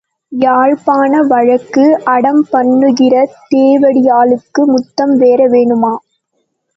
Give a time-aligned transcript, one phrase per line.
[0.31, 3.13] யாழ்ப்பாண வழக்கு அடம் பண்ணுகிற
[3.47, 5.93] தேவடியாளுக்கு முத்தம் வேறே வேணுமா?